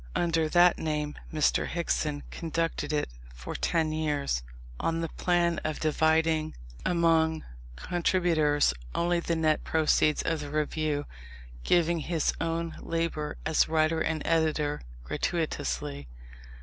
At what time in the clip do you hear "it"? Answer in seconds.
2.91-3.07